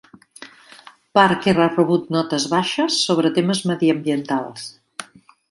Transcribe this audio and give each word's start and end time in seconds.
Parker 1.17 1.53
ha 1.57 1.67
rebut 1.73 2.07
notes 2.15 2.47
baixes 2.55 2.97
sobre 3.09 3.33
temes 3.37 3.63
mediambientals. 3.75 4.67